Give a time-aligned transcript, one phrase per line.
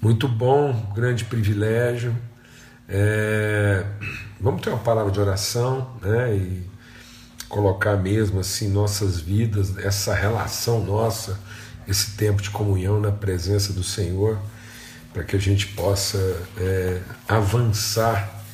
[0.00, 2.16] Muito bom, grande privilégio.
[2.88, 3.84] É,
[4.40, 6.36] vamos ter uma palavra de oração, né?
[6.36, 6.62] E
[7.48, 11.40] colocar mesmo assim nossas vidas, essa relação nossa,
[11.88, 14.38] esse tempo de comunhão na presença do Senhor,
[15.12, 16.18] para que a gente possa
[16.56, 18.44] é, avançar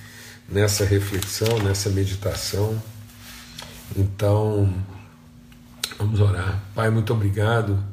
[0.49, 2.83] nessa reflexão, nessa meditação.
[3.95, 4.73] Então,
[5.99, 6.63] vamos orar.
[6.75, 7.85] Pai, muito obrigado.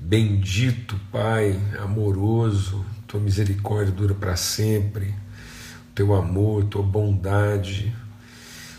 [0.00, 5.12] Bendito Pai, amoroso, tua misericórdia dura para sempre,
[5.92, 7.92] teu amor, tua bondade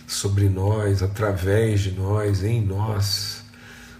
[0.08, 3.44] sobre nós, através de nós, em nós.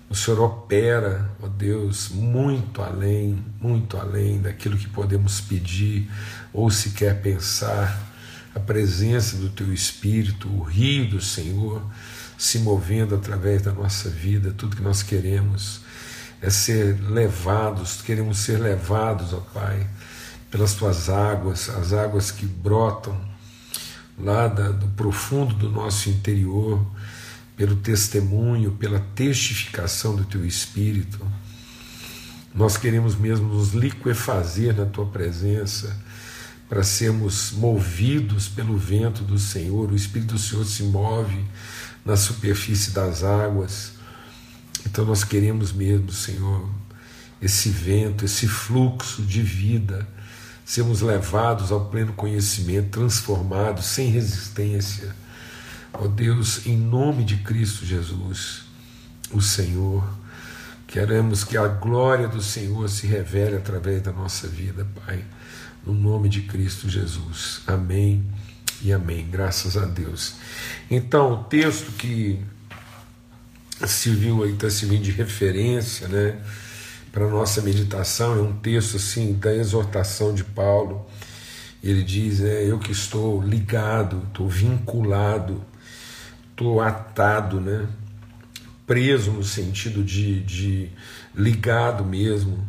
[0.10, 6.10] O Senhor opera, ó Deus, muito além, muito além daquilo que podemos pedir
[6.54, 8.08] ou sequer pensar.
[8.56, 11.86] A presença do Teu Espírito, o rio do Senhor
[12.38, 15.82] se movendo através da nossa vida, tudo que nós queremos
[16.42, 19.88] é ser levados, queremos ser levados, ó Pai,
[20.50, 23.20] pelas Tuas águas, as águas que brotam
[24.18, 26.86] lá da, do profundo do nosso interior,
[27.56, 31.20] pelo testemunho, pela testificação do Teu Espírito.
[32.56, 35.96] Nós queremos mesmo nos liquefazer na Tua presença,
[36.70, 39.92] para sermos movidos pelo vento do Senhor.
[39.92, 41.44] O Espírito do Senhor se move
[42.06, 43.94] na superfície das águas.
[44.86, 46.70] Então nós queremos mesmo, Senhor,
[47.42, 50.08] esse vento, esse fluxo de vida
[50.70, 55.16] sermos levados ao pleno conhecimento, transformados, sem resistência.
[55.92, 58.66] Ó oh Deus, em nome de Cristo Jesus,
[59.32, 60.08] o Senhor,
[60.86, 65.26] queremos que a glória do Senhor se revele através da nossa vida, Pai,
[65.84, 67.62] no nome de Cristo Jesus.
[67.66, 68.24] Amém
[68.84, 69.28] e amém.
[69.28, 70.36] Graças a Deus.
[70.92, 72.40] Então, o texto que
[73.88, 76.38] serviu aí, está servindo de referência, né?
[77.12, 81.06] para nossa meditação, é um texto assim da exortação de Paulo.
[81.84, 85.64] Ele diz: é, Eu que estou ligado, estou vinculado,
[86.52, 87.88] estou atado, né?
[88.90, 90.90] preso no sentido de, de
[91.36, 92.68] ligado mesmo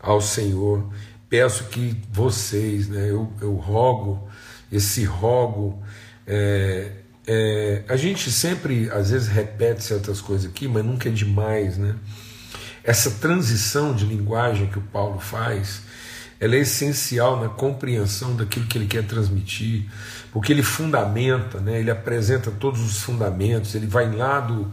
[0.00, 0.84] ao Senhor.
[1.28, 4.28] Peço que vocês, né, eu, eu rogo,
[4.72, 5.80] esse rogo,
[6.26, 6.90] é,
[7.26, 11.94] é, a gente sempre às vezes repete certas coisas aqui, mas nunca é demais, né?
[12.82, 15.82] Essa transição de linguagem que o Paulo faz,
[16.40, 19.84] ela é essencial na compreensão daquilo que ele quer transmitir,
[20.32, 24.72] porque ele fundamenta, né, ele apresenta todos os fundamentos, ele vai lá do,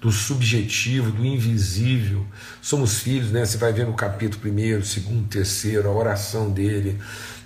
[0.00, 2.26] do subjetivo, do invisível.
[2.60, 3.44] Somos filhos, né?
[3.46, 6.98] Você vai ver no capítulo primeiro, segundo, terceiro, a oração dele,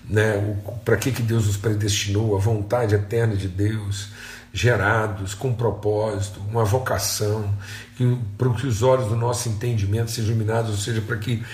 [0.08, 0.56] né?
[0.84, 4.08] Para que que Deus nos predestinou, a vontade eterna de Deus
[4.52, 7.54] gerados com propósito, uma vocação,
[8.36, 11.44] para que os olhos do nosso entendimento sejam iluminados, ou seja, para que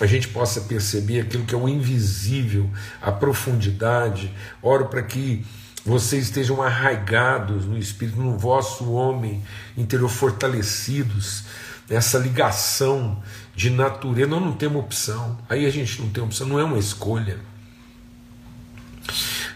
[0.00, 2.68] a gente possa perceber aquilo que é o invisível,
[3.00, 4.32] a profundidade.
[4.60, 5.44] Oro para que
[5.84, 9.42] vocês estejam arraigados no Espírito, no vosso homem
[9.76, 11.44] interior, fortalecidos,
[11.88, 13.22] nessa ligação
[13.54, 14.28] de natureza.
[14.28, 17.38] Nós não temos opção, aí a gente não tem opção, não é uma escolha.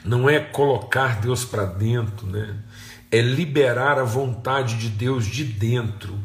[0.05, 2.57] Não é colocar Deus para dentro, né?
[3.11, 6.19] É liberar a vontade de Deus de dentro.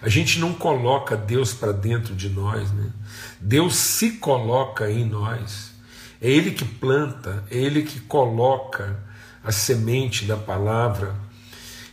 [0.00, 2.90] A gente não coloca Deus para dentro de nós, né?
[3.40, 5.72] Deus se coloca em nós.
[6.20, 8.98] É Ele que planta, é Ele que coloca
[9.42, 11.14] a semente da palavra.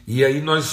[0.08, 0.66] E aí nós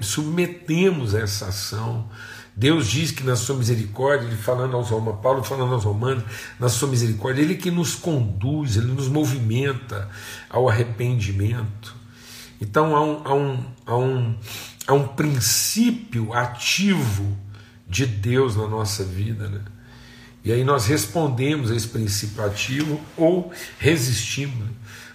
[0.00, 2.08] submetemos essa ação.
[2.54, 6.24] Deus diz que na sua misericórdia, ele falando aos romanos, Paulo falando aos romanos,
[6.58, 10.08] na sua misericórdia, ele que nos conduz, ele nos movimenta
[10.50, 11.97] ao arrependimento.
[12.60, 14.38] Então há um, há um, há um,
[14.86, 17.36] há um princípio ativo
[17.88, 19.48] de Deus na nossa vida.
[19.48, 19.60] Né?
[20.44, 24.68] E aí nós respondemos a esse princípio ativo ou resistimos.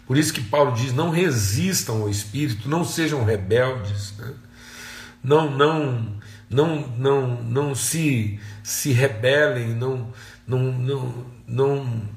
[0.06, 4.34] Por isso que Paulo diz: não resistam ao Espírito, não sejam rebeldes, né?
[5.24, 6.18] não, não,
[6.50, 10.12] não, não, não se, se rebelem, não,
[10.46, 12.10] não, não, não,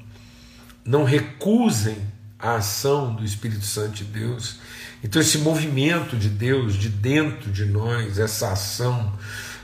[0.85, 1.97] não recusem
[2.39, 4.59] a ação do Espírito Santo de Deus.
[5.05, 9.13] Então, esse movimento de Deus de dentro de nós, essa ação,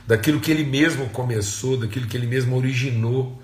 [0.06, 3.42] daquilo que Ele mesmo começou, daquilo que Ele mesmo originou,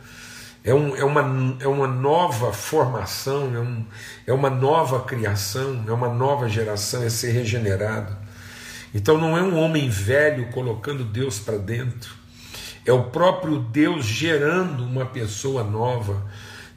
[0.62, 3.86] é, um, é, uma, é uma nova formação, é, um,
[4.26, 8.14] é uma nova criação, é uma nova geração, é ser regenerado.
[8.94, 12.14] Então, não é um homem velho colocando Deus para dentro,
[12.84, 16.26] é o próprio Deus gerando uma pessoa nova.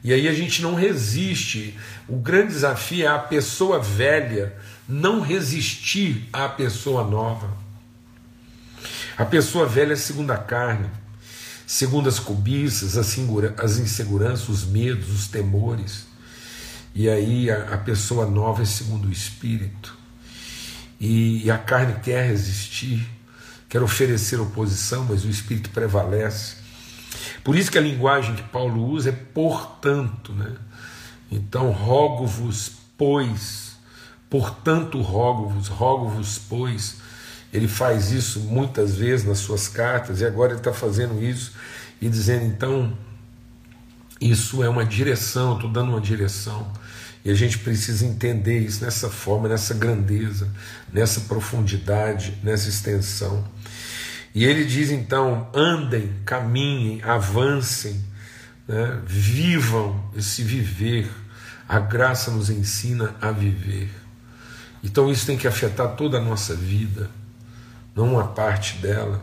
[0.04, 1.78] E aí a gente não resiste.
[2.08, 4.54] O grande desafio é a pessoa velha
[4.88, 7.56] não resistir à pessoa nova.
[9.16, 10.88] A pessoa velha é segundo a carne.
[11.66, 16.06] segundo as cobiças, as inseguranças, os medos, os temores.
[16.94, 19.96] E aí a, a pessoa nova é segundo o Espírito.
[21.00, 23.08] E, e a carne quer resistir,
[23.68, 26.56] quer oferecer oposição, mas o Espírito prevalece.
[27.42, 30.52] Por isso que a linguagem que Paulo usa é portanto, né?
[31.30, 33.61] Então, rogo-vos, pois,
[34.32, 36.96] portanto, rogo-vos, rogo-vos, pois.
[37.52, 41.52] Ele faz isso muitas vezes nas suas cartas, e agora ele está fazendo isso
[42.00, 42.96] e dizendo, então,
[44.18, 46.66] isso é uma direção, estou dando uma direção.
[47.22, 50.48] E a gente precisa entender isso nessa forma, nessa grandeza,
[50.90, 53.44] nessa profundidade, nessa extensão.
[54.34, 58.02] E ele diz então: andem, caminhem, avancem,
[58.66, 58.98] né?
[59.04, 61.08] vivam esse viver.
[61.68, 64.01] A graça nos ensina a viver.
[64.82, 67.10] Então isso tem que afetar toda a nossa vida,
[67.94, 69.22] não uma parte dela.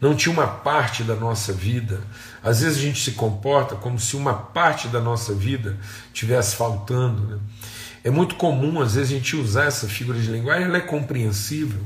[0.00, 2.00] Não tinha uma parte da nossa vida.
[2.42, 5.76] Às vezes a gente se comporta como se uma parte da nossa vida
[6.10, 7.22] tivesse faltando.
[7.26, 7.38] Né?
[8.04, 11.80] É muito comum, às vezes, a gente usar essa figura de linguagem, ela é compreensível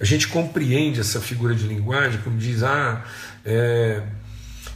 [0.00, 3.04] a gente compreende essa figura de linguagem, como diz, ah,
[3.44, 4.02] é,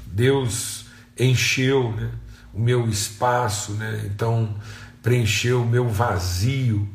[0.04, 0.84] Deus
[1.18, 2.10] encheu né,
[2.52, 4.54] o meu espaço, né, então
[5.02, 6.86] preencheu o meu vazio.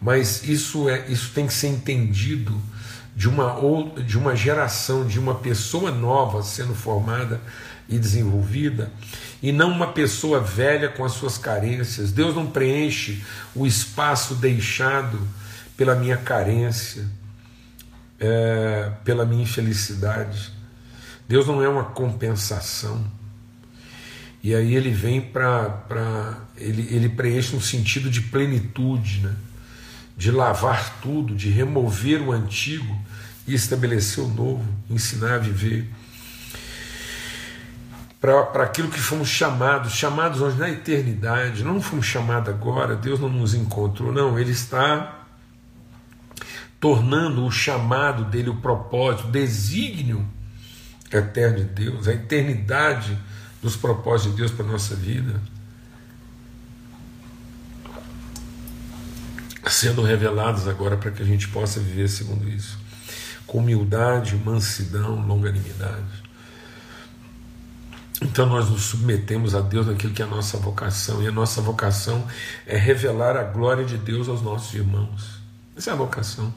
[0.00, 2.60] Mas isso, é, isso tem que ser entendido
[3.14, 3.56] de uma,
[4.06, 7.40] de uma geração, de uma pessoa nova sendo formada
[7.88, 8.90] e desenvolvida,
[9.42, 12.12] e não uma pessoa velha com as suas carências.
[12.12, 13.22] Deus não preenche
[13.54, 15.20] o espaço deixado
[15.76, 17.04] pela minha carência
[18.20, 20.52] é, pela minha infelicidade.
[21.26, 23.02] Deus não é uma compensação.
[24.42, 26.38] E aí ele vem para.
[26.56, 29.34] Ele, ele preenche um sentido de plenitude, né?
[30.20, 32.94] De lavar tudo, de remover o antigo
[33.48, 35.88] e estabelecer o novo, ensinar a viver.
[38.20, 43.30] Para aquilo que fomos chamados, chamados hoje na eternidade, não fomos chamados agora, Deus não
[43.30, 45.24] nos encontrou, não, Ele está
[46.78, 50.28] tornando o chamado dele, o propósito, o desígnio
[51.10, 53.16] eterno de Deus, a eternidade
[53.62, 55.40] dos propósitos de Deus para a nossa vida,
[59.68, 62.78] sendo revelados agora para que a gente possa viver segundo isso,
[63.46, 66.20] com humildade, mansidão, longanimidade.
[68.22, 71.60] Então nós nos submetemos a Deus naquilo que é a nossa vocação, e a nossa
[71.60, 72.26] vocação
[72.66, 75.40] é revelar a glória de Deus aos nossos irmãos.
[75.76, 76.52] Essa é a vocação.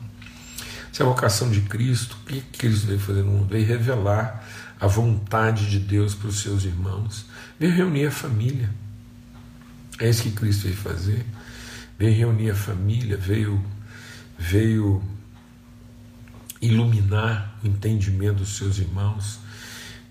[0.92, 3.48] Se é a vocação de Cristo, o que Cristo veio fazer no mundo?
[3.50, 4.46] Veio revelar
[4.80, 7.26] a vontade de Deus para os seus irmãos,
[7.58, 8.70] veio reunir a família.
[9.98, 11.26] É isso que Cristo veio fazer.
[11.98, 13.64] Veio reunir a família, veio,
[14.38, 15.02] veio
[16.62, 19.40] iluminar o entendimento dos seus irmãos.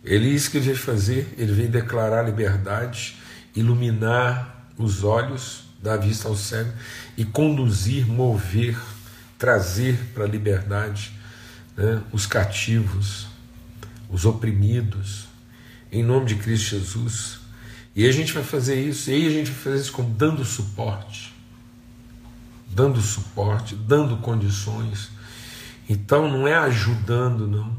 [0.05, 3.17] Ele isso que veio fazer, ele veio declarar liberdade,
[3.55, 6.73] iluminar os olhos, dar vista ao cego
[7.17, 8.76] e conduzir, mover
[9.43, 11.11] trazer para a liberdade
[11.76, 13.26] né, os cativos,
[14.08, 15.26] os oprimidos,
[15.90, 17.40] em nome de Cristo Jesus.
[17.93, 20.44] E a gente vai fazer isso, e aí a gente vai fazer isso como dando
[20.44, 21.31] suporte,
[22.73, 25.11] dando suporte, dando condições.
[25.89, 27.77] Então não é ajudando, não.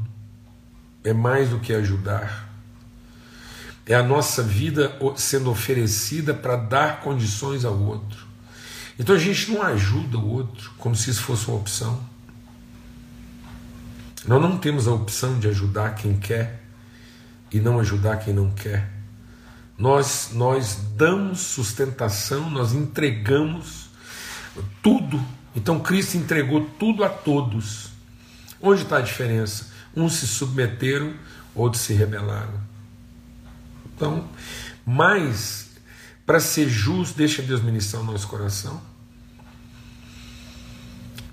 [1.02, 2.48] É mais do que ajudar.
[3.84, 8.26] É a nossa vida sendo oferecida para dar condições ao outro.
[8.98, 12.00] Então a gente não ajuda o outro como se isso fosse uma opção.
[14.26, 16.62] Nós não temos a opção de ajudar quem quer
[17.52, 18.90] e não ajudar quem não quer.
[19.76, 23.83] Nós, nós damos sustentação, nós entregamos
[24.82, 25.24] tudo.
[25.54, 27.90] Então Cristo entregou tudo a todos.
[28.60, 29.72] Onde está a diferença?
[29.96, 31.14] Uns se submeteram,
[31.54, 32.60] outros se rebelaram.
[33.94, 34.28] Então,
[34.84, 35.70] mais
[36.26, 38.80] para ser justo, deixa Deus ministrar o nosso coração.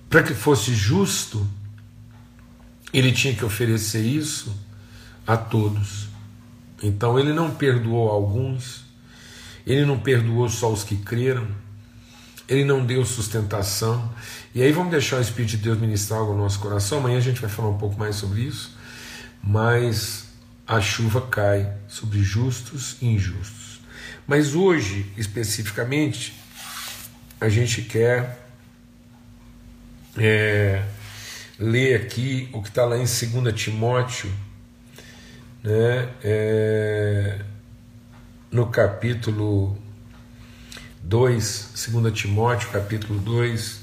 [0.10, 1.48] Para que fosse justo,
[2.94, 4.54] ele tinha que oferecer isso
[5.26, 6.10] a todos.
[6.84, 8.84] Então ele não perdoou alguns,
[9.66, 11.48] ele não perdoou só os que creram,
[12.52, 14.14] ele não deu sustentação.
[14.54, 16.98] E aí vamos deixar o Espírito de Deus ministrar algo no nosso coração.
[16.98, 18.76] Amanhã a gente vai falar um pouco mais sobre isso.
[19.42, 20.26] Mas
[20.68, 23.80] a chuva cai sobre justos e injustos.
[24.28, 26.38] Mas hoje, especificamente,
[27.40, 28.46] a gente quer
[30.18, 30.84] é,
[31.58, 34.30] ler aqui o que está lá em 2 Timóteo,
[35.64, 37.40] né, é,
[38.52, 39.82] no capítulo
[41.04, 43.82] 2, 2 Timóteo, capítulo 2,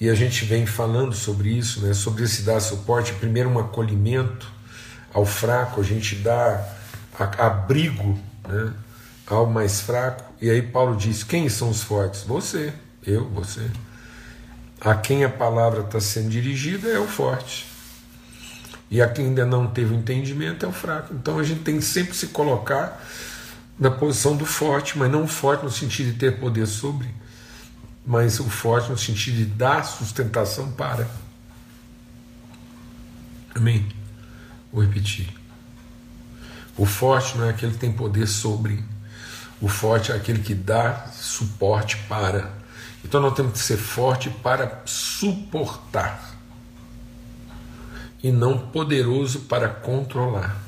[0.00, 4.50] e a gente vem falando sobre isso, né, sobre esse dar suporte, primeiro um acolhimento
[5.12, 6.64] ao fraco, a gente dá
[7.38, 8.72] abrigo né,
[9.26, 10.24] ao mais fraco.
[10.40, 12.22] E aí Paulo diz: quem são os fortes?
[12.22, 12.72] Você,
[13.04, 13.68] eu, você.
[14.80, 17.66] A quem a palavra está sendo dirigida é o forte.
[18.90, 21.12] E a quem ainda não teve o entendimento é o fraco.
[21.12, 23.04] Então a gente tem que sempre se colocar
[23.78, 27.08] na posição do forte, mas não forte no sentido de ter poder sobre,
[28.04, 31.08] mas o forte no sentido de dar sustentação para.
[33.54, 33.86] Amém?
[34.72, 35.28] Vou repetir.
[36.76, 38.82] O forte não é aquele que tem poder sobre,
[39.60, 42.52] o forte é aquele que dá suporte para.
[43.04, 46.36] Então nós temos que ser forte para suportar
[48.22, 50.67] e não poderoso para controlar.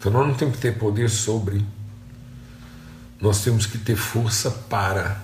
[0.00, 1.62] Então nós não temos que ter poder sobre,
[3.20, 5.20] nós temos que ter força para.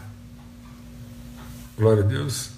[1.78, 2.50] Glória a Deus,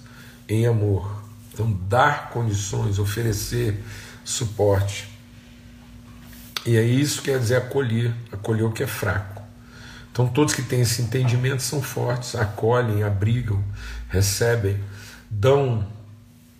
[0.49, 1.23] em amor.
[1.53, 3.81] Então, dar condições, oferecer
[4.25, 5.07] suporte.
[6.65, 9.41] E aí isso quer dizer acolher, acolher o que é fraco.
[10.11, 13.63] Então, todos que têm esse entendimento são fortes, acolhem, abrigam,
[14.09, 14.77] recebem,
[15.29, 15.87] dão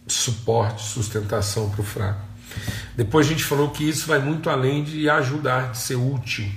[0.08, 2.29] suporte, sustentação para o fraco.
[2.96, 6.50] Depois a gente falou que isso vai muito além de ajudar, de ser útil,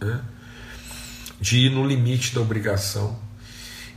[0.00, 0.20] né?
[1.40, 3.18] de ir no limite da obrigação.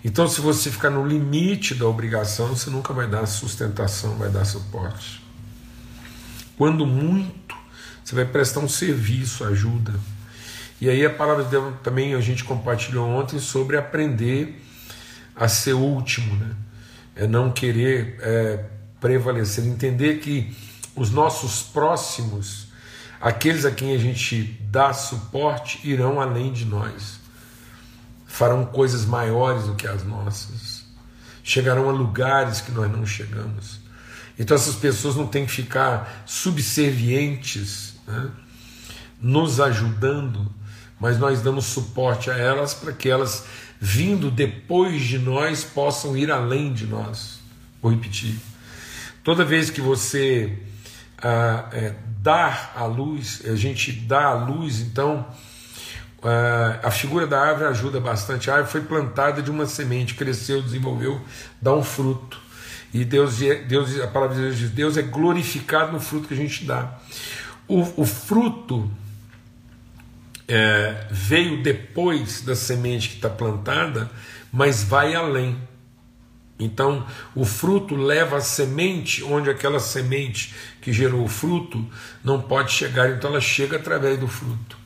[0.03, 4.45] Então, se você ficar no limite da obrigação, você nunca vai dar sustentação, vai dar
[4.45, 5.23] suporte.
[6.57, 7.55] Quando muito,
[8.03, 9.93] você vai prestar um serviço, ajuda.
[10.79, 14.61] E aí a palavra de Deus também a gente compartilhou ontem sobre aprender
[15.35, 16.55] a ser último, né?
[17.15, 18.65] É não querer é,
[18.99, 20.55] prevalecer, entender que
[20.95, 22.67] os nossos próximos,
[23.19, 27.25] aqueles a quem a gente dá suporte, irão além de nós
[28.35, 30.83] farão coisas maiores do que as nossas,
[31.41, 33.79] chegarão a lugares que nós não chegamos.
[34.37, 38.29] Então essas pessoas não têm que ficar subservientes, né,
[39.21, 40.51] nos ajudando,
[40.99, 43.45] mas nós damos suporte a elas para que elas,
[43.79, 47.39] vindo depois de nós, possam ir além de nós.
[47.81, 48.37] Vou repetir.
[49.23, 50.59] Toda vez que você
[51.21, 55.25] ah, é, dar a luz, a gente dá a luz, então
[56.81, 58.49] a figura da árvore ajuda bastante.
[58.49, 61.21] A árvore foi plantada de uma semente, cresceu, desenvolveu,
[61.61, 62.39] dá um fruto.
[62.91, 66.37] E Deus, Deus a palavra de Deus diz: Deus é glorificado no fruto que a
[66.37, 66.97] gente dá.
[67.67, 68.89] O, o fruto
[70.47, 74.09] é, veio depois da semente que está plantada,
[74.51, 75.57] mas vai além.
[76.57, 81.85] Então, o fruto leva a semente onde aquela semente que gerou o fruto
[82.23, 84.77] não pode chegar, então ela chega através do fruto.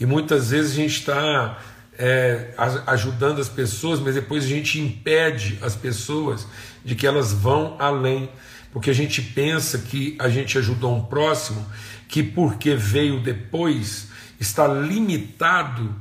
[0.00, 1.58] E muitas vezes a gente está
[1.98, 2.54] é,
[2.86, 6.46] ajudando as pessoas, mas depois a gente impede as pessoas
[6.84, 8.30] de que elas vão além,
[8.72, 11.64] porque a gente pensa que a gente ajudou um próximo
[12.08, 14.08] que, porque veio depois,
[14.40, 15.94] está limitado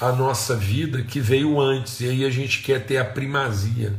[0.00, 3.94] à nossa vida que veio antes, e aí a gente quer ter a primazia.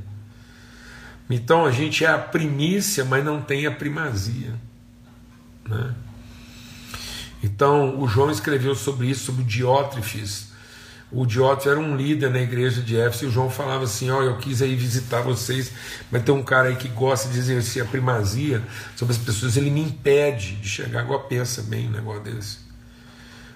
[1.30, 4.54] Então a gente é a primícia, mas não tem a primazia.
[5.68, 5.96] Né?
[7.44, 10.48] Então, o João escreveu sobre isso, sobre Diótrefes.
[11.12, 14.20] O Diótrefes era um líder na igreja de Éfeso e o João falava assim: Ó,
[14.20, 15.72] oh, eu quis aí visitar vocês,
[16.12, 18.64] mas tem um cara aí que gosta de exercer a primazia
[18.96, 21.02] sobre as pessoas, ele me impede de chegar.
[21.02, 22.58] Agora pensa bem um negócio desse.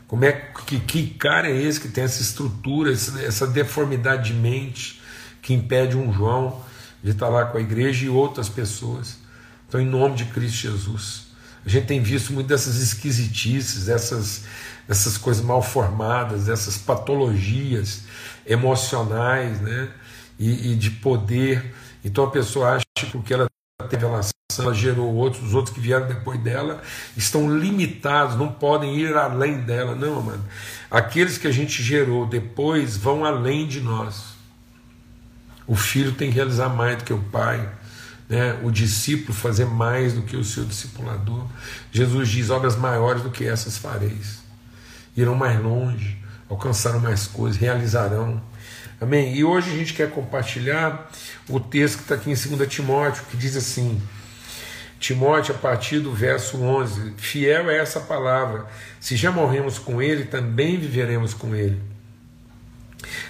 [0.07, 0.31] Como é
[0.65, 5.01] que, que cara é esse que tem essa estrutura, essa deformidade de mente
[5.41, 6.63] que impede um João
[7.03, 9.17] de estar lá com a igreja e outras pessoas?
[9.67, 11.29] Então, em nome de Cristo Jesus.
[11.65, 14.45] A gente tem visto muito dessas esquisitices, essas,
[14.87, 18.03] essas coisas mal formadas, essas patologias
[18.45, 19.89] emocionais né?
[20.39, 21.73] e, e de poder.
[22.03, 23.47] Então a pessoa acha que porque ela
[23.89, 26.81] teve relação, ela gerou outros, os outros que vieram depois dela
[27.15, 29.93] estão limitados, não podem ir além dela.
[29.95, 30.43] Não, mano.
[30.89, 34.38] Aqueles que a gente gerou depois vão além de nós.
[35.69, 37.69] O filho tem que realizar mais do que o pai
[38.27, 41.45] né, o discípulo fazer mais do que o seu discipulador.
[41.91, 44.39] Jesus diz: obras maiores do que essas fareis.
[45.15, 46.17] Irão mais longe,
[46.49, 48.41] alcançarão mais coisas, realizarão.
[48.99, 49.35] Amém?
[49.35, 51.09] E hoje a gente quer compartilhar
[51.47, 54.01] o texto que está aqui em 2 Timóteo, que diz assim:
[54.99, 58.65] Timóteo, a partir do verso 11: Fiel é essa palavra,
[58.99, 61.79] se já morremos com ele, também viveremos com ele.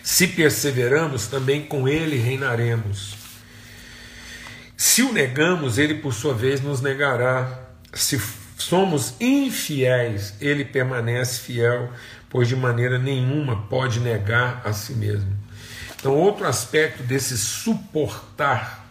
[0.04, 3.16] Se perseveramos, também com ele reinaremos.
[4.76, 7.60] Se o negamos, ele por sua vez nos negará.
[7.94, 8.22] Se
[8.58, 11.92] somos infiéis, ele permanece fiel,
[12.30, 15.32] pois de maneira nenhuma pode negar a si mesmo.
[15.96, 18.88] Então, outro aspecto desse suportar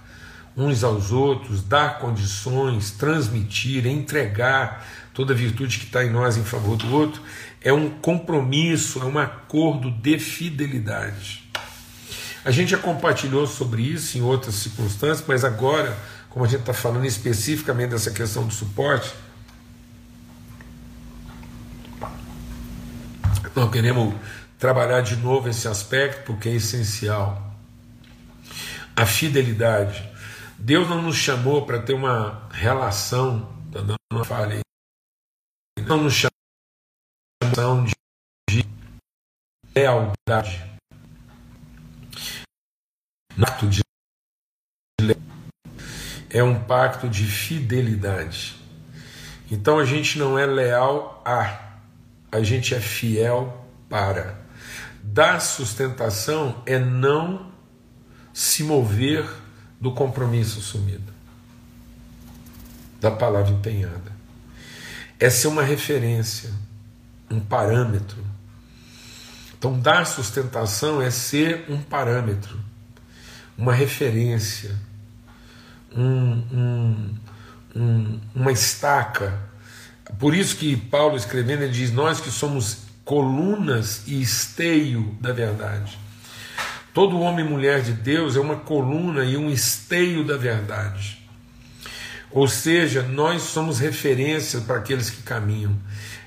[0.57, 6.77] uns aos outros, dar condições, transmitir, entregar toda virtude que está em nós em favor
[6.77, 7.23] do outro,
[7.61, 11.49] é um compromisso, é um acordo de fidelidade.
[12.45, 15.97] A gente já compartilhou sobre isso em outras circunstâncias, mas agora,
[16.31, 19.13] como a gente está falando especificamente dessa questão do suporte,
[23.55, 24.15] nós queremos
[24.59, 27.55] trabalhar de novo esse aspecto porque é essencial.
[28.95, 30.09] A fidelidade.
[30.59, 33.49] Deus não nos chamou para ter uma relação,
[34.25, 36.38] falha aí, não nos chamou
[37.59, 37.95] de,
[38.49, 38.65] de
[39.75, 40.65] lealdade,
[43.37, 43.81] pacto de
[46.31, 48.57] é um pacto de fidelidade.
[49.51, 51.79] Então a gente não é leal a,
[52.31, 54.39] a gente é fiel para.
[55.03, 57.51] Dar sustentação é não
[58.33, 59.29] se mover
[59.81, 61.13] do compromisso assumido,
[63.01, 64.13] da palavra empenhada.
[65.19, 66.53] Essa é uma referência,
[67.31, 68.25] um parâmetro.
[69.59, 72.59] Então, dar sustentação é ser um parâmetro,
[73.57, 74.75] uma referência,
[75.95, 77.15] um, um,
[77.75, 79.39] um, uma estaca.
[80.19, 85.99] Por isso que Paulo escrevendo ele diz: Nós que somos colunas e esteio da verdade.
[86.95, 91.18] Todo homem e mulher de Deus é uma coluna e um esteio da verdade.
[92.31, 95.77] Ou seja, nós somos referência para aqueles que caminham.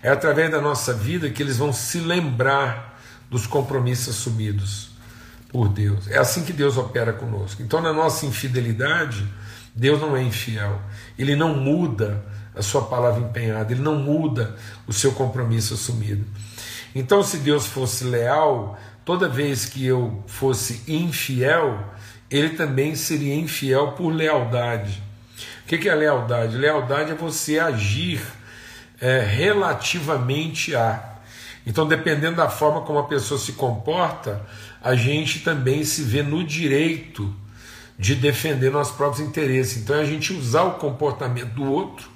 [0.01, 4.89] É através da nossa vida que eles vão se lembrar dos compromissos assumidos
[5.49, 6.07] por Deus.
[6.07, 7.61] É assim que Deus opera conosco.
[7.61, 9.27] Então, na nossa infidelidade,
[9.75, 10.81] Deus não é infiel.
[11.17, 12.23] Ele não muda
[12.55, 14.55] a sua palavra empenhada, ele não muda
[14.87, 16.25] o seu compromisso assumido.
[16.93, 21.93] Então, se Deus fosse leal, toda vez que eu fosse infiel,
[22.29, 25.01] ele também seria infiel por lealdade.
[25.75, 26.57] O que é lealdade?
[26.57, 28.21] Lealdade é você agir
[28.99, 31.01] é, relativamente a.
[31.65, 34.45] Então, dependendo da forma como a pessoa se comporta,
[34.83, 37.33] a gente também se vê no direito
[37.97, 39.77] de defender nossos próprios interesses.
[39.77, 42.09] Então, é a gente usar o comportamento do outro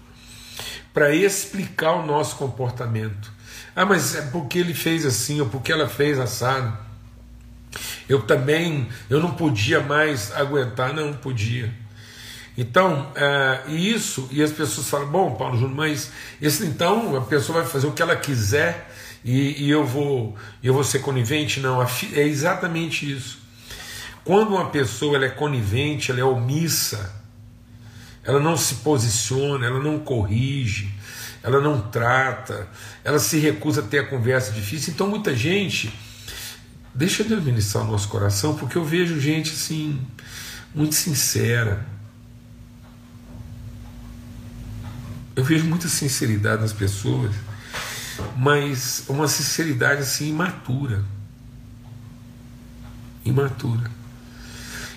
[0.94, 3.32] para explicar o nosso comportamento.
[3.74, 6.78] Ah, mas é porque ele fez assim, ou porque ela fez assado.
[8.10, 11.85] Eu também, eu não podia mais aguentar, não podia.
[12.58, 17.62] Então, é, isso, e as pessoas falam, bom, Paulo Júnior, mas esse, então a pessoa
[17.62, 18.90] vai fazer o que ela quiser
[19.26, 21.60] e, e eu, vou, eu vou ser conivente?
[21.60, 23.40] Não, é exatamente isso.
[24.24, 27.14] Quando uma pessoa ela é conivente, ela é omissa,
[28.24, 30.92] ela não se posiciona, ela não corrige,
[31.44, 32.68] ela não trata,
[33.04, 34.94] ela se recusa a ter a conversa difícil.
[34.94, 35.94] Então, muita gente,
[36.94, 40.00] deixa de administrar o nosso coração, porque eu vejo gente assim,
[40.74, 41.86] muito sincera.
[45.36, 47.36] Eu vejo muita sinceridade nas pessoas,
[48.38, 51.04] mas uma sinceridade assim imatura.
[53.26, 53.92] Imatura.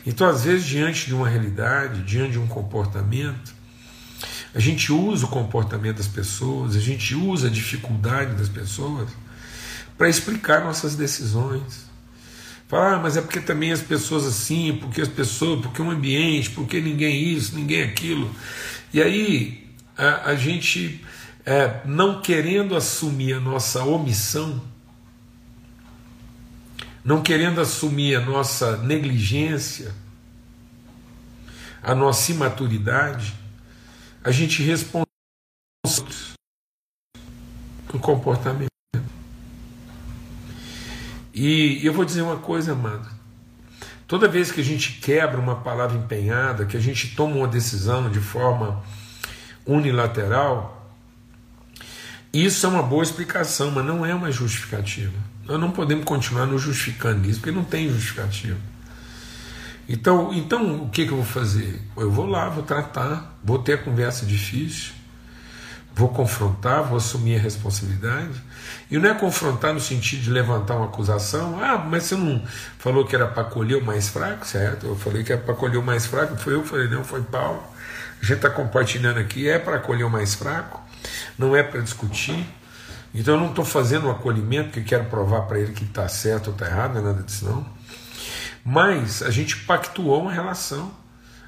[0.07, 3.53] Então, às vezes, diante de uma realidade, diante de um comportamento,
[4.55, 9.09] a gente usa o comportamento das pessoas, a gente usa a dificuldade das pessoas
[9.97, 11.89] para explicar nossas decisões.
[12.69, 16.51] Falar, ah, mas é porque também as pessoas assim, porque as pessoas, porque o ambiente,
[16.51, 18.31] porque ninguém isso, ninguém aquilo.
[18.93, 19.68] E aí
[19.99, 21.05] a, a gente,
[21.45, 24.63] é, não querendo assumir a nossa omissão,
[27.05, 29.93] não querendo assumir a nossa negligência,
[31.83, 33.35] a nossa imaturidade,
[34.23, 35.07] a gente responde
[37.93, 38.69] o comportamento.
[41.35, 43.09] E eu vou dizer uma coisa, amado.
[44.07, 48.11] Toda vez que a gente quebra uma palavra empenhada, que a gente toma uma decisão
[48.11, 48.83] de forma
[49.69, 50.91] unilateral,
[52.33, 55.15] isso é uma boa explicação, mas não é uma justificativa.
[55.45, 58.59] Nós não podemos continuar nos justificando isso, porque não tem justificativa.
[59.89, 61.81] Então, então o que, que eu vou fazer?
[61.97, 64.93] Eu vou lá, vou tratar, vou ter a conversa difícil,
[65.95, 68.43] vou confrontar, vou assumir a responsabilidade.
[68.91, 71.59] E não é confrontar no sentido de levantar uma acusação.
[71.63, 72.43] Ah, mas você não
[72.79, 74.87] falou que era para acolher o mais fraco, certo?
[74.87, 77.63] Eu falei que era para acolher o mais fraco, foi eu, falei, não, foi Paulo.
[78.21, 80.81] A gente está compartilhando aqui, é para acolher o mais fraco,
[81.39, 82.47] não é para discutir.
[83.15, 86.49] Então eu não estou fazendo um acolhimento porque quero provar para ele que está certo
[86.49, 87.67] ou está errado, não é nada disso não.
[88.65, 90.93] Mas a gente pactuou uma relação.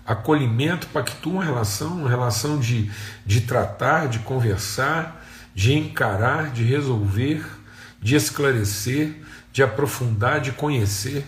[0.06, 2.90] Acolhimento pactua uma relação, uma relação de,
[3.26, 7.44] de tratar, de conversar, de encarar, de resolver,
[8.00, 9.16] de esclarecer,
[9.52, 11.26] de aprofundar, de conhecer.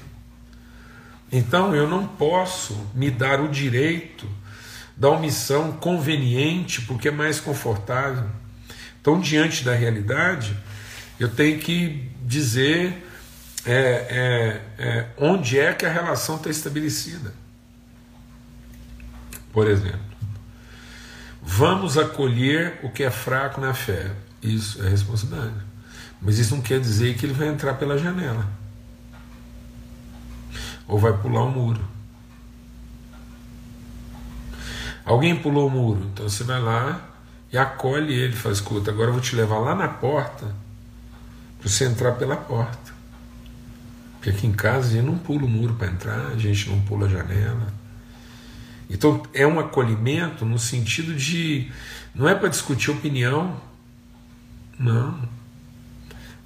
[1.30, 4.26] Então eu não posso me dar o direito
[4.96, 8.28] da omissão conveniente porque é mais confortável.
[9.00, 10.56] Então, diante da realidade,
[11.18, 13.04] eu tenho que dizer
[13.64, 17.32] é, é, é, onde é que a relação está estabelecida.
[19.52, 20.00] Por exemplo,
[21.42, 24.10] vamos acolher o que é fraco na fé.
[24.42, 25.54] Isso é responsabilidade.
[26.20, 28.48] Mas isso não quer dizer que ele vai entrar pela janela
[30.86, 31.91] ou vai pular o muro.
[35.04, 37.08] Alguém pulou o muro, então você vai lá
[37.52, 40.54] e acolhe ele, faz escuta, agora eu vou te levar lá na porta
[41.58, 42.92] para você entrar pela porta.
[44.14, 46.80] Porque aqui em casa a gente não pula o muro para entrar, a gente não
[46.82, 47.72] pula a janela.
[48.88, 51.70] Então é um acolhimento no sentido de
[52.14, 53.60] não é para discutir opinião,
[54.78, 55.28] não.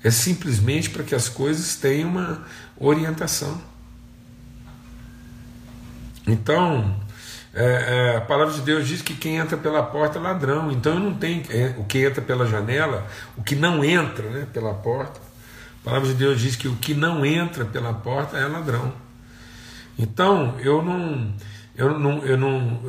[0.03, 2.45] É simplesmente para que as coisas tenham uma
[2.79, 3.61] orientação.
[6.27, 6.99] Então,
[7.59, 10.71] é, é, a palavra de Deus diz que quem entra pela porta é ladrão.
[10.71, 14.47] Então eu não tenho é, o que entra pela janela, o que não entra né,
[14.53, 15.19] pela porta.
[15.81, 18.93] A palavra de Deus diz que o que não entra pela porta é ladrão.
[19.99, 21.33] Então eu não,
[21.75, 22.83] eu não, eu não,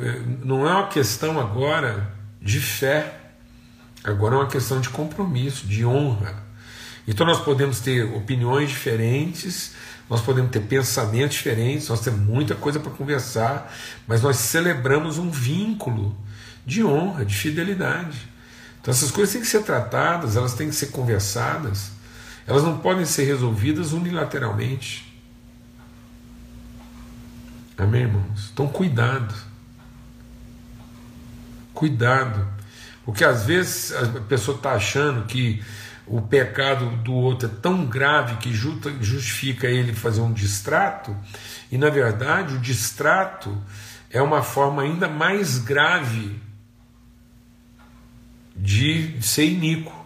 [0.44, 3.14] não é uma questão agora de fé,
[4.04, 6.34] agora é uma questão de compromisso, de honra.
[7.06, 9.74] Então nós podemos ter opiniões diferentes,
[10.08, 13.72] nós podemos ter pensamentos diferentes, nós temos muita coisa para conversar,
[14.06, 16.16] mas nós celebramos um vínculo
[16.64, 18.28] de honra, de fidelidade.
[18.80, 21.90] Então essas coisas têm que ser tratadas, elas têm que ser conversadas,
[22.46, 25.08] elas não podem ser resolvidas unilateralmente.
[27.76, 28.50] Amém, irmãos?
[28.52, 29.32] Então, cuidado.
[31.72, 32.44] Cuidado.
[33.04, 35.62] Porque às vezes a pessoa está achando que
[36.08, 41.16] o pecado do outro é tão grave que justifica ele fazer um distrato,
[41.70, 43.56] e na verdade o distrato
[44.10, 46.40] é uma forma ainda mais grave
[48.56, 49.96] de ser iníquo.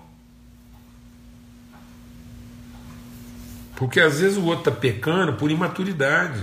[3.76, 6.40] Porque às vezes o outro está pecando por imaturidade,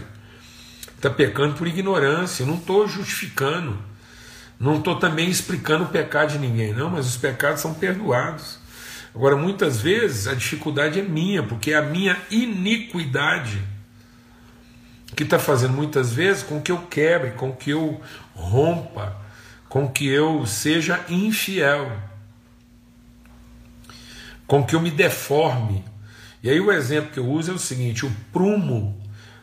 [0.96, 2.44] está pecando por ignorância.
[2.44, 3.78] Eu não estou justificando,
[4.60, 8.60] não estou também explicando o pecado de ninguém, não, mas os pecados são perdoados.
[9.14, 13.62] Agora, muitas vezes a dificuldade é minha, porque é a minha iniquidade
[15.16, 18.00] que está fazendo muitas vezes com que eu quebre, com que eu
[18.34, 19.18] rompa,
[19.68, 21.92] com que eu seja infiel,
[24.48, 25.84] com que eu me deforme.
[26.42, 29.00] E aí o exemplo que eu uso é o seguinte: o prumo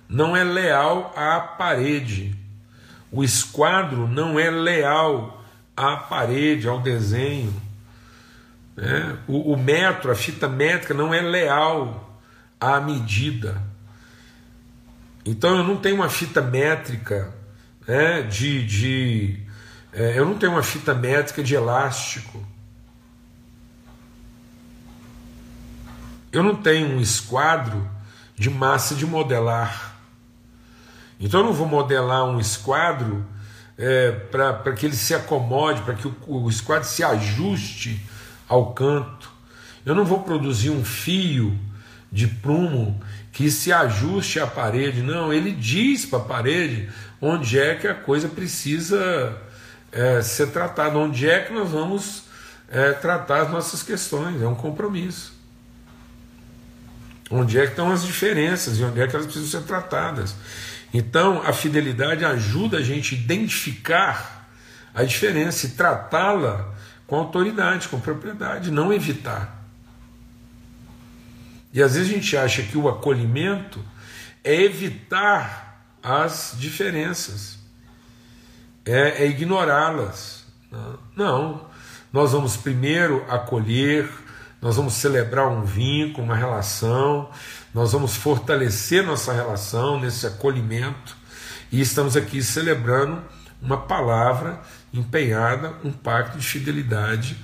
[0.08, 2.34] não é leal à parede,
[3.10, 5.44] o esquadro não é leal
[5.76, 7.65] à parede, ao desenho.
[8.76, 9.18] Né?
[9.26, 12.20] O, o metro, a fita métrica, não é leal
[12.60, 13.62] à medida.
[15.24, 17.34] Então eu não tenho uma fita métrica
[17.88, 18.64] né, de.
[18.64, 19.46] de
[19.92, 22.46] é, eu não tenho uma fita métrica de elástico.
[26.30, 27.88] Eu não tenho um esquadro
[28.36, 29.96] de massa de modelar.
[31.18, 33.26] Então eu não vou modelar um esquadro
[33.78, 38.04] é, para que ele se acomode, para que o, o esquadro se ajuste
[38.48, 39.30] ao canto.
[39.84, 41.56] Eu não vou produzir um fio
[42.10, 43.00] de prumo
[43.32, 45.02] que se ajuste à parede.
[45.02, 46.88] Não, ele diz para a parede
[47.20, 49.36] onde é que a coisa precisa
[49.92, 52.24] é, ser tratada, onde é que nós vamos
[52.68, 54.40] é, tratar as nossas questões.
[54.40, 55.34] É um compromisso.
[57.30, 60.34] Onde é que estão as diferenças e onde é que elas precisam ser tratadas.
[60.94, 64.48] Então, a fidelidade ajuda a gente a identificar
[64.94, 66.74] a diferença e tratá-la
[67.06, 69.64] com autoridade, com propriedade, não evitar.
[71.72, 73.84] E às vezes a gente acha que o acolhimento
[74.42, 77.58] é evitar as diferenças,
[78.84, 80.44] é, é ignorá-las.
[81.14, 81.66] Não,
[82.12, 84.08] nós vamos primeiro acolher,
[84.60, 87.30] nós vamos celebrar um vínculo, uma relação,
[87.74, 91.16] nós vamos fortalecer nossa relação nesse acolhimento
[91.70, 93.22] e estamos aqui celebrando
[93.60, 94.60] uma palavra
[95.00, 97.36] empenhada, um pacto de fidelidade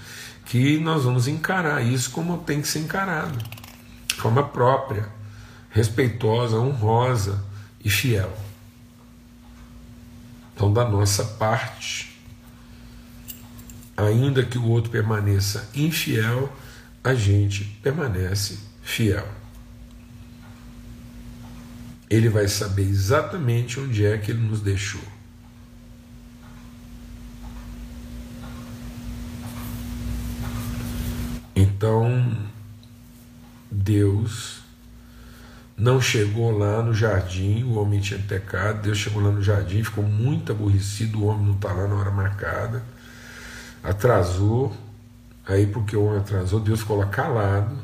[0.44, 3.38] que nós vamos encarar isso como tem que ser encarado,
[4.06, 5.08] de forma própria,
[5.70, 7.42] respeitosa, honrosa
[7.84, 8.36] e fiel.
[10.54, 12.20] Então, da nossa parte,
[13.96, 16.52] ainda que o outro permaneça infiel,
[17.02, 19.26] a gente permanece fiel.
[22.08, 25.00] Ele vai saber exatamente onde é que ele nos deixou.
[31.82, 32.32] Então,
[33.68, 34.60] Deus
[35.76, 40.04] não chegou lá no jardim, o homem tinha pecado, Deus chegou lá no jardim, ficou
[40.04, 42.84] muito aborrecido, o homem não está lá na hora marcada,
[43.82, 44.72] atrasou,
[45.44, 47.76] aí porque o homem atrasou, Deus ficou lá calado,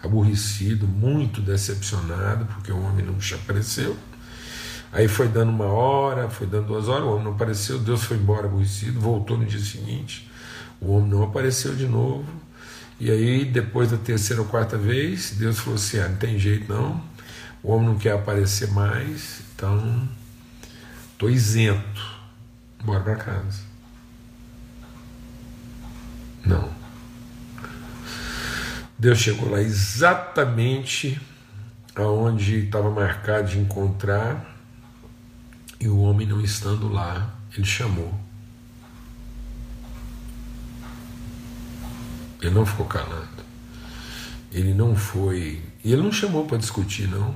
[0.00, 3.96] aborrecido, muito decepcionado, porque o homem não apareceu.
[4.92, 8.16] Aí foi dando uma hora, foi dando duas horas, o homem não apareceu, Deus foi
[8.16, 10.30] embora aborrecido, voltou no dia seguinte,
[10.82, 12.26] o homem não apareceu de novo.
[12.98, 16.72] E aí, depois da terceira ou quarta vez, Deus falou assim: ah, não tem jeito
[16.72, 17.02] não,
[17.62, 20.08] o homem não quer aparecer mais, então
[21.12, 22.04] estou isento,
[22.84, 23.60] bora para casa.
[26.44, 26.68] Não.
[28.98, 31.20] Deus chegou lá exatamente
[31.94, 34.56] aonde estava marcado de encontrar
[35.80, 38.14] e o homem não estando lá, ele chamou.
[42.42, 43.28] Ele não ficou calado.
[44.50, 45.62] Ele não foi.
[45.84, 47.34] E ele não chamou para discutir, não.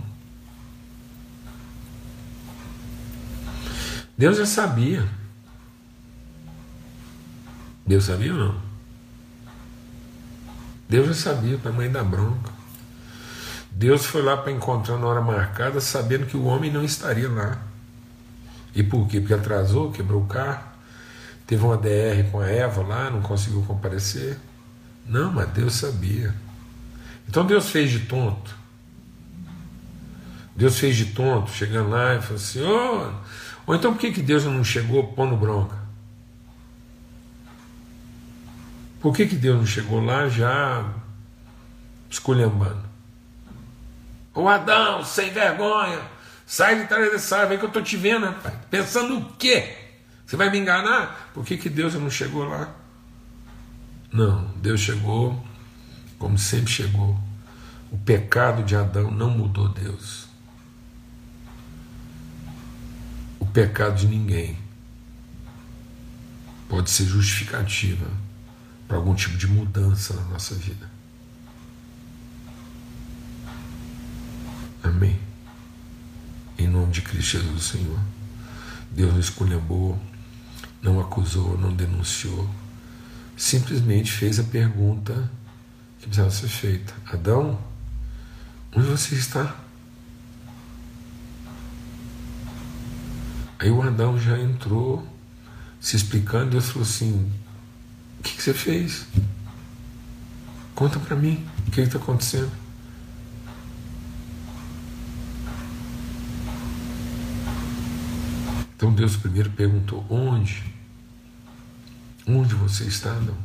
[4.19, 5.07] Deus já sabia.
[7.87, 8.61] Deus sabia ou não?
[10.89, 12.51] Deus já sabia o tamanho da bronca.
[13.71, 17.59] Deus foi lá para encontrar na hora marcada, sabendo que o homem não estaria lá.
[18.75, 19.21] E por quê?
[19.21, 20.65] Porque atrasou, quebrou o carro,
[21.47, 24.39] teve uma DR com a Eva lá, não conseguiu comparecer.
[25.09, 26.35] Não, mas Deus sabia.
[27.29, 28.57] Então Deus fez de tonto.
[30.55, 33.13] Deus fez de tonto, chegando lá e falou assim: oh,
[33.67, 35.77] ou então por que, que Deus não chegou pondo bronca?
[39.01, 40.93] Por que, que Deus não chegou lá já
[42.11, 42.85] esculhambando?
[44.35, 46.01] Ô Adão, sem vergonha,
[46.47, 48.55] Sai de trás dessa árvore que eu estou te vendo, rapaz.
[48.71, 49.77] Pensando o quê?
[50.25, 51.31] Você vai me enganar?
[51.35, 52.69] Por que, que Deus não chegou lá?
[54.13, 55.45] Não, Deus chegou
[56.19, 57.19] como sempre chegou.
[57.91, 60.27] O pecado de Adão não mudou Deus.
[63.39, 64.59] O pecado de ninguém
[66.69, 68.07] pode ser justificativa
[68.89, 70.91] para algum tipo de mudança na nossa vida.
[74.83, 75.27] Amém
[76.59, 77.99] em nome de Cristo Jesus, Senhor.
[78.91, 79.99] Deus não esculhambou,
[80.81, 82.49] não acusou, não denunciou,
[83.37, 85.31] simplesmente fez a pergunta
[85.99, 87.59] que precisava ser feita: Adão,
[88.75, 89.57] onde você está?
[93.59, 95.07] Aí o Adão já entrou
[95.81, 97.31] se explicando, Deus falou assim:
[98.19, 99.07] O que, que você fez?
[100.75, 102.53] Conta para mim, o que está acontecendo?
[108.77, 110.76] Então Deus primeiro perguntou: onde?
[112.27, 113.37] Onde você está, não?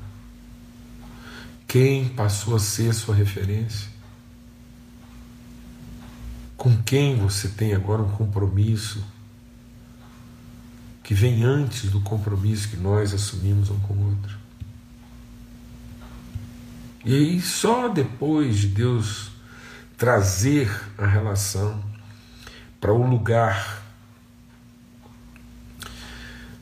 [1.68, 3.88] Quem passou a ser sua referência?
[6.58, 9.04] Com quem você tem agora um compromisso
[11.04, 14.38] que vem antes do compromisso que nós assumimos um com o outro?
[17.06, 19.32] E aí, só depois de Deus
[19.98, 21.84] trazer a relação
[22.80, 23.81] para o lugar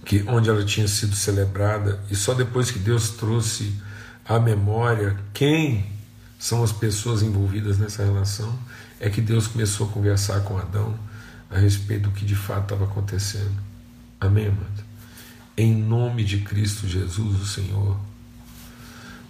[0.09, 3.79] que onde ela tinha sido celebrada, e só depois que Deus trouxe
[4.25, 5.85] à memória quem
[6.39, 8.57] são as pessoas envolvidas nessa relação,
[8.99, 10.97] é que Deus começou a conversar com Adão
[11.47, 13.55] a respeito do que de fato estava acontecendo.
[14.19, 14.83] Amém, amado?
[15.55, 17.95] Em nome de Cristo Jesus, o Senhor.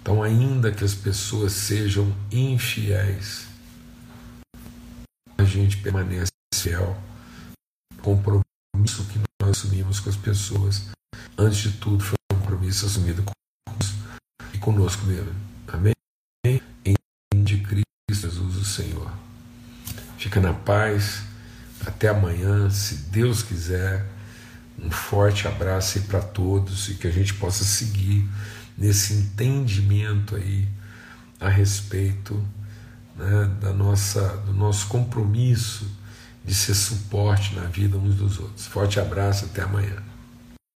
[0.01, 3.47] Então, ainda que as pessoas sejam infiéis,
[5.37, 6.97] a gente permanece fiel,
[8.79, 10.83] compromisso que nós assumimos com as pessoas,
[11.37, 13.33] antes de tudo, foi um compromisso assumido com
[13.73, 13.93] Deus
[14.53, 15.33] e conosco mesmo.
[15.67, 15.93] Amém?
[16.45, 16.95] Em
[17.33, 19.11] nome de Cristo Jesus, o Senhor.
[20.17, 21.23] Fica na paz.
[21.85, 24.05] Até amanhã, se Deus quiser.
[24.81, 28.25] Um forte abraço aí para todos e que a gente possa seguir
[28.77, 30.69] nesse entendimento aí
[31.37, 32.41] a respeito
[33.17, 35.98] né, da nossa, do nosso compromisso
[36.49, 38.65] de ser suporte na vida uns dos outros.
[38.65, 40.08] Forte abraço, até amanhã.